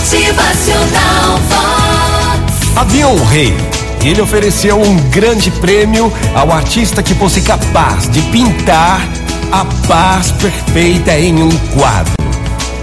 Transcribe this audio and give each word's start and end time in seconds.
Motivacional 0.00 1.38
Vox. 1.50 2.74
Havia 2.74 3.06
um 3.06 3.22
rei. 3.26 3.54
Ele 4.02 4.22
ofereceu 4.22 4.80
um 4.80 4.96
grande 5.10 5.50
prêmio 5.50 6.10
ao 6.34 6.50
artista 6.50 7.02
que 7.02 7.14
fosse 7.14 7.42
capaz 7.42 8.08
de 8.08 8.22
pintar 8.22 9.06
a 9.52 9.62
paz 9.86 10.32
perfeita 10.32 11.18
em 11.18 11.42
um 11.42 11.50
quadro. 11.78 12.14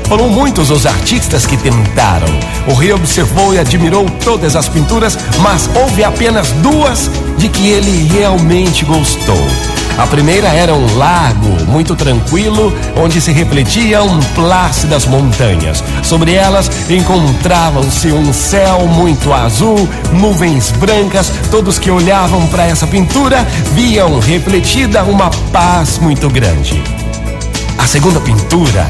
Foram 0.07 0.29
muitos 0.29 0.69
os 0.69 0.85
artistas 0.85 1.47
que 1.47 1.57
tentaram. 1.57 2.27
O 2.67 2.75
rei 2.75 2.93
observou 2.93 3.51
e 3.51 3.57
admirou 3.57 4.05
todas 4.23 4.55
as 4.55 4.69
pinturas, 4.69 5.17
mas 5.39 5.67
houve 5.75 6.03
apenas 6.03 6.51
duas 6.51 7.09
de 7.35 7.49
que 7.49 7.67
ele 7.67 8.07
realmente 8.13 8.85
gostou. 8.85 9.43
A 9.97 10.05
primeira 10.05 10.47
era 10.49 10.75
um 10.75 10.95
lago 10.95 11.65
muito 11.65 11.95
tranquilo, 11.95 12.71
onde 12.95 13.19
se 13.19 13.31
refletiam 13.31 14.19
plácidas 14.35 15.07
montanhas. 15.07 15.83
Sobre 16.03 16.33
elas 16.33 16.69
encontravam-se 16.87 18.11
um 18.11 18.31
céu 18.31 18.85
muito 18.87 19.33
azul, 19.33 19.89
nuvens 20.13 20.71
brancas. 20.71 21.31
Todos 21.49 21.79
que 21.79 21.89
olhavam 21.89 22.45
para 22.47 22.65
essa 22.67 22.85
pintura 22.85 23.43
viam 23.73 24.19
refletida 24.19 25.03
uma 25.03 25.31
paz 25.51 25.97
muito 25.97 26.29
grande. 26.29 26.81
A 27.79 27.87
segunda 27.87 28.19
pintura 28.19 28.85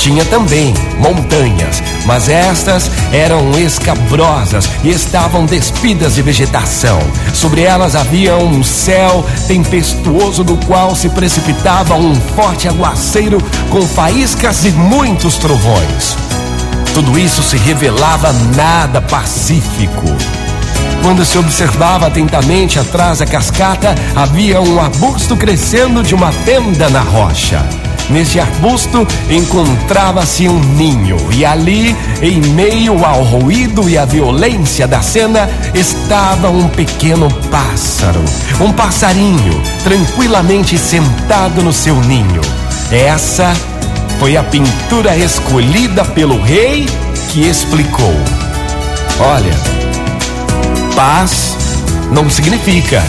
tinha 0.00 0.24
também 0.24 0.72
montanhas, 0.98 1.82
mas 2.06 2.26
estas 2.30 2.90
eram 3.12 3.50
escabrosas 3.58 4.66
e 4.82 4.88
estavam 4.88 5.44
despidas 5.44 6.14
de 6.14 6.22
vegetação. 6.22 6.98
Sobre 7.34 7.60
elas 7.60 7.94
havia 7.94 8.34
um 8.36 8.62
céu 8.62 9.22
tempestuoso 9.46 10.42
do 10.42 10.56
qual 10.66 10.96
se 10.96 11.10
precipitava 11.10 11.96
um 11.96 12.14
forte 12.14 12.66
aguaceiro 12.66 13.38
com 13.68 13.82
faíscas 13.82 14.64
e 14.64 14.70
muitos 14.70 15.36
trovões. 15.36 16.16
Tudo 16.94 17.18
isso 17.18 17.42
se 17.42 17.58
revelava 17.58 18.32
nada 18.56 19.02
pacífico. 19.02 20.06
Quando 21.02 21.26
se 21.26 21.36
observava 21.36 22.06
atentamente 22.06 22.78
atrás 22.78 23.18
da 23.18 23.26
cascata, 23.26 23.94
havia 24.16 24.62
um 24.62 24.80
arbusto 24.80 25.36
crescendo 25.36 26.02
de 26.02 26.14
uma 26.14 26.32
fenda 26.32 26.88
na 26.88 27.00
rocha. 27.00 27.89
Neste 28.10 28.40
arbusto 28.40 29.06
encontrava-se 29.28 30.48
um 30.48 30.58
ninho, 30.58 31.16
e 31.32 31.44
ali, 31.44 31.96
em 32.20 32.40
meio 32.40 33.04
ao 33.04 33.22
ruído 33.22 33.88
e 33.88 33.96
à 33.96 34.04
violência 34.04 34.88
da 34.88 35.00
cena, 35.00 35.48
estava 35.72 36.50
um 36.50 36.68
pequeno 36.68 37.28
pássaro, 37.50 38.24
um 38.60 38.72
passarinho, 38.72 39.62
tranquilamente 39.84 40.76
sentado 40.76 41.62
no 41.62 41.72
seu 41.72 41.94
ninho. 42.02 42.40
Essa 42.90 43.54
foi 44.18 44.36
a 44.36 44.42
pintura 44.42 45.16
escolhida 45.16 46.04
pelo 46.04 46.42
rei 46.42 46.86
que 47.30 47.48
explicou: 47.48 48.14
Olha, 49.20 49.54
paz 50.96 51.56
não 52.10 52.28
significa 52.28 53.04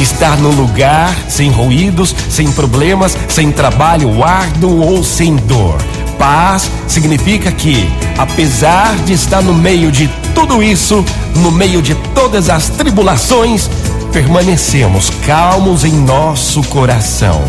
estar 0.00 0.36
num 0.38 0.50
lugar 0.50 1.14
sem 1.28 1.50
ruídos, 1.50 2.14
sem 2.30 2.50
problemas, 2.52 3.16
sem 3.28 3.50
trabalho 3.50 4.22
árduo 4.22 4.80
ou 4.80 5.02
sem 5.04 5.36
dor. 5.36 5.78
Paz 6.18 6.70
significa 6.86 7.50
que, 7.50 7.88
apesar 8.16 8.94
de 9.04 9.12
estar 9.12 9.42
no 9.42 9.54
meio 9.54 9.90
de 9.90 10.08
tudo 10.34 10.62
isso, 10.62 11.04
no 11.36 11.50
meio 11.50 11.82
de 11.82 11.94
todas 12.14 12.48
as 12.48 12.68
tribulações, 12.68 13.68
permanecemos 14.12 15.10
calmos 15.26 15.84
em 15.84 15.92
nosso 15.92 16.62
coração. 16.64 17.42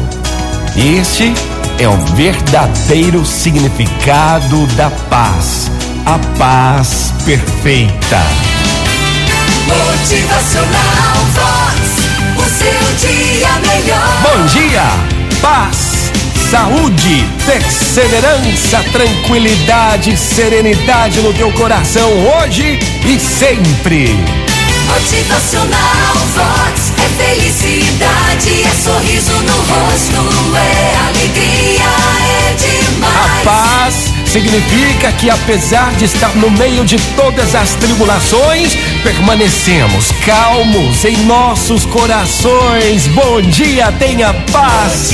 Este 0.76 1.34
é 1.78 1.88
o 1.88 1.98
verdadeiro 2.16 3.26
significado 3.26 4.66
da 4.76 4.90
paz, 4.90 5.70
a 6.06 6.18
paz 6.38 7.14
perfeita. 7.26 8.22
Motivacional 9.68 11.16
Vox. 11.34 12.03
Dia, 14.48 14.84
paz, 15.42 16.12
saúde, 16.52 17.26
perseverança, 17.46 18.84
tranquilidade, 18.92 20.18
serenidade 20.18 21.22
no 21.22 21.34
teu 21.34 21.52
coração 21.54 22.10
hoje 22.12 22.80
e 23.06 23.20
sempre. 23.20 24.10
Motivacional 24.88 26.16
Vox. 26.36 26.92
É 26.98 27.24
felicidade, 27.24 28.64
é 28.64 28.72
sorriso 28.84 29.34
no 29.44 29.56
rosto, 29.56 30.58
é 30.58 30.83
significa 34.34 35.12
que 35.12 35.30
apesar 35.30 35.94
de 35.94 36.06
estar 36.06 36.36
no 36.36 36.50
meio 36.50 36.84
de 36.84 36.98
todas 37.16 37.54
as 37.54 37.76
tribulações, 37.76 38.76
permanecemos 39.04 40.12
calmos 40.26 41.06
em 41.06 41.16
nossos 41.18 41.86
corações. 41.86 43.06
Bom 43.10 43.40
dia, 43.42 43.92
tenha 43.92 44.34
paz. 44.52 45.12